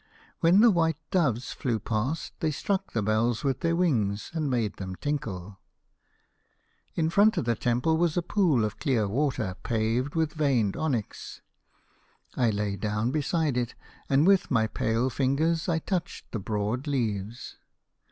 [0.39, 4.77] When the white doves flew past, they struck the bells with their wings and made
[4.77, 5.59] them tinkle.
[6.95, 9.35] "In front of the temple was a pool of clear 92 The Fisherman and his
[9.35, 9.47] Soul.
[9.47, 9.59] water
[10.01, 11.41] paved with veined onyx.
[12.35, 13.75] I lay down beside it,
[14.09, 17.57] and with my pale fingers I touched the broad leaves.